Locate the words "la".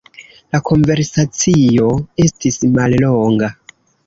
0.55-0.61